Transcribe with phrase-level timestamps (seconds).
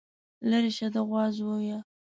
[0.49, 1.77] ليرې شه د غوا زويه.